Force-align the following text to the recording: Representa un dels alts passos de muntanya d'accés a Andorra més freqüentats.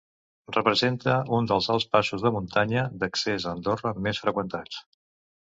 Representa 0.53 1.17
un 1.39 1.49
dels 1.51 1.67
alts 1.73 1.85
passos 1.97 2.23
de 2.23 2.31
muntanya 2.39 2.87
d'accés 3.05 3.47
a 3.47 3.53
Andorra 3.53 3.95
més 4.09 4.25
freqüentats. 4.27 4.83